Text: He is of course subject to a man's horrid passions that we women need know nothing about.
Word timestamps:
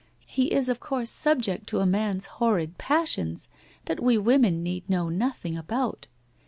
He 0.25 0.51
is 0.51 0.67
of 0.67 0.79
course 0.79 1.11
subject 1.11 1.67
to 1.67 1.79
a 1.79 1.85
man's 1.85 2.25
horrid 2.41 2.79
passions 2.79 3.47
that 3.85 4.01
we 4.01 4.17
women 4.17 4.63
need 4.63 4.89
know 4.89 5.09
nothing 5.09 5.55
about. 5.55 6.07